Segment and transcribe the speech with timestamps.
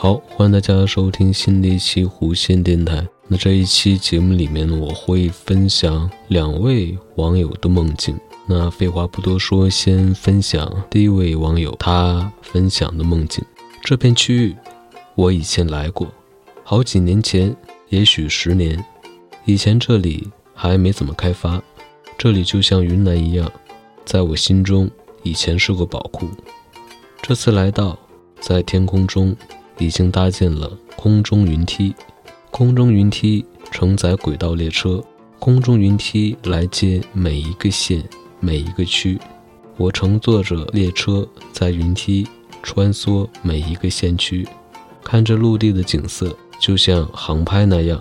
[0.00, 3.04] 好，欢迎大家收听新的一期弧线电台。
[3.26, 8.16] 那这一期节目里面呢，我会分享两位网友的梦境。
[8.46, 13.44] 那废话不多说，先分享第一位网友他分享的梦境。
[13.82, 14.54] 这片区域
[15.16, 16.06] 我以前来过，
[16.62, 17.52] 好几年前，
[17.88, 18.82] 也许十年。
[19.46, 21.60] 以前这里还没怎么开发，
[22.16, 23.50] 这里就像云南一样，
[24.04, 24.88] 在我心中
[25.24, 26.28] 以前是个宝库。
[27.20, 27.98] 这次来到，
[28.38, 29.34] 在天空中。
[29.78, 31.94] 已经搭建了空中云梯，
[32.50, 35.02] 空中云梯承载轨道列车，
[35.38, 38.02] 空中云梯来接每一个县、
[38.40, 39.18] 每一个区。
[39.76, 42.26] 我乘坐着列车在云梯
[42.62, 44.46] 穿梭每一个县区，
[45.04, 48.00] 看着陆地的景色，就像航拍那样。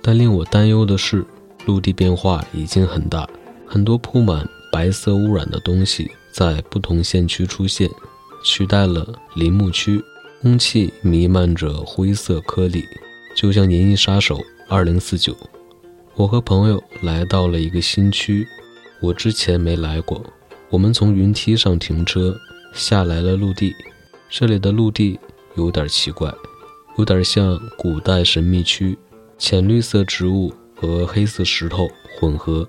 [0.00, 1.24] 但令我担忧的是，
[1.66, 3.28] 陆地变化已经很大，
[3.66, 7.88] 很多铺满白色污染的东西在不同县区出现，
[8.42, 10.02] 取代了林木区。
[10.42, 12.84] 空气弥漫着灰色颗粒，
[13.32, 15.18] 就像《银翼杀手2049》。
[16.16, 18.44] 我和朋友来到了一个新区，
[19.00, 20.20] 我之前没来过。
[20.68, 22.36] 我们从云梯上停车，
[22.74, 23.72] 下来了陆地。
[24.28, 25.16] 这里的陆地
[25.54, 26.28] 有点奇怪，
[26.98, 28.98] 有点像古代神秘区，
[29.38, 31.88] 浅绿色植物和黑色石头
[32.18, 32.68] 混合，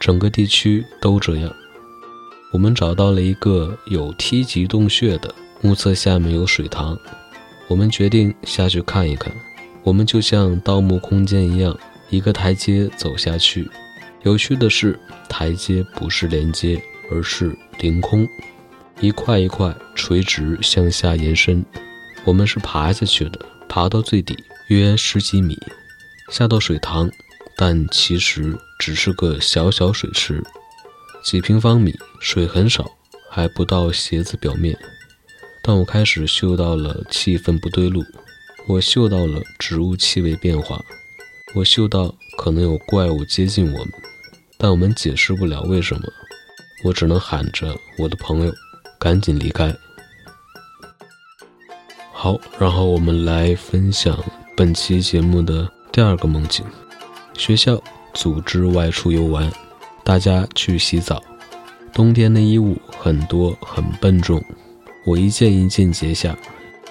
[0.00, 1.54] 整个地区都这样。
[2.52, 5.32] 我们找到了一个有梯级洞穴的。
[5.64, 6.98] 目测下面有水塘，
[7.68, 9.32] 我们决定下去看一看。
[9.84, 11.78] 我们就像盗墓空间一样，
[12.10, 13.70] 一个台阶走下去。
[14.22, 18.26] 有趣的是，台阶不是连接，而是凌空，
[19.00, 21.64] 一块一块垂直向下延伸。
[22.24, 24.36] 我们是爬下去的，爬到最底
[24.66, 25.56] 约十几米，
[26.28, 27.08] 下到水塘，
[27.56, 30.42] 但其实只是个小小水池，
[31.22, 32.90] 几平方米，水很少，
[33.30, 34.76] 还不到鞋子表面。
[35.62, 38.04] 但我开始嗅到了气氛不对路，
[38.66, 40.84] 我嗅到了植物气味变化，
[41.54, 43.92] 我嗅到可能有怪物接近我们，
[44.58, 46.02] 但我们解释不了为什么，
[46.84, 48.52] 我只能喊着我的朋友
[48.98, 49.72] 赶紧离开。
[52.12, 54.18] 好，然后我们来分享
[54.56, 56.66] 本期节目的第二个梦境：
[57.34, 57.80] 学校
[58.14, 59.50] 组织外出游玩，
[60.02, 61.22] 大家去洗澡，
[61.92, 64.42] 冬天的衣物很多很笨重。
[65.04, 66.36] 我一件一件截下，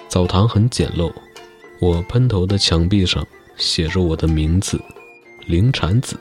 [0.06, 1.12] 澡堂很简陋。
[1.80, 4.80] 我喷头的墙壁上写着我的名字，
[5.46, 6.16] 灵产子。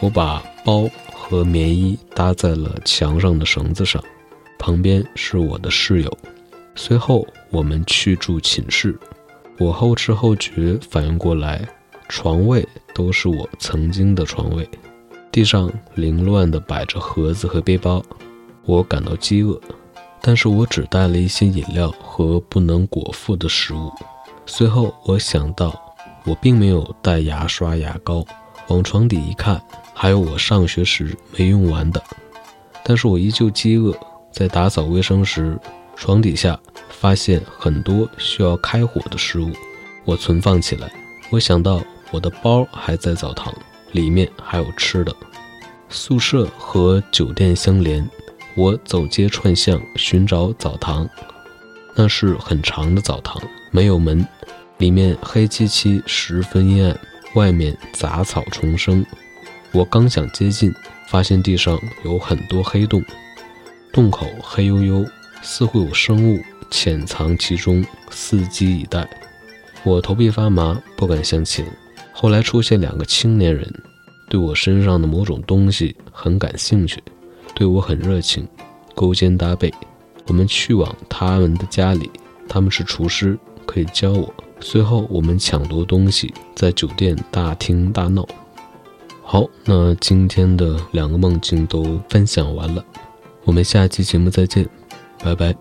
[0.00, 4.02] 我把包和棉衣搭在了墙上的绳子上，
[4.58, 6.18] 旁边是我的室友。
[6.74, 8.98] 随后我们去住寝室。
[9.58, 11.66] 我后知后觉反应过来，
[12.08, 14.68] 床位都是我曾经的床位，
[15.30, 18.04] 地上凌乱地摆着盒子和背包。
[18.64, 19.58] 我感到饥饿。
[20.26, 23.92] 但是我只带了一些饮料和不能果腹的食物。
[24.46, 25.78] 随后我想到，
[26.24, 28.24] 我并没有带牙刷、牙膏。
[28.68, 29.62] 往床底一看，
[29.92, 32.02] 还有我上学时没用完的。
[32.82, 33.94] 但是我依旧饥饿。
[34.32, 35.58] 在打扫卫生时，
[35.94, 36.58] 床底下
[36.88, 39.52] 发现很多需要开火的食物，
[40.06, 40.90] 我存放起来。
[41.28, 43.54] 我想到我的包还在澡堂，
[43.92, 45.14] 里面还有吃的。
[45.90, 48.08] 宿舍和酒店相连。
[48.56, 51.08] 我走街串巷寻找澡堂，
[51.96, 53.42] 那是很长的澡堂，
[53.72, 54.24] 没有门，
[54.78, 56.96] 里面黑漆漆，十分阴暗，
[57.34, 59.04] 外面杂草丛生。
[59.72, 60.72] 我刚想接近，
[61.08, 63.04] 发现地上有很多黑洞，
[63.92, 65.04] 洞口黑黝黝，
[65.42, 66.40] 似乎有生物
[66.70, 69.04] 潜藏其中，伺机以待。
[69.82, 71.66] 我头皮发麻，不敢向前。
[72.12, 73.68] 后来出现两个青年人，
[74.28, 77.02] 对我身上的某种东西很感兴趣。
[77.54, 78.46] 对我很热情，
[78.94, 79.72] 勾肩搭背。
[80.26, 82.10] 我们去往他们的家里，
[82.48, 84.32] 他们是厨师，可以教我。
[84.60, 88.26] 随后我们抢夺东西，在酒店大厅大闹。
[89.22, 92.84] 好，那今天的两个梦境都分享完了，
[93.44, 94.68] 我们下期节目再见，
[95.22, 95.54] 拜拜。